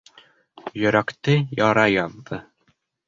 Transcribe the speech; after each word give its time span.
Йөрәкте 0.83 1.35
яра 1.59 1.85
яҙҙы. 1.97 2.41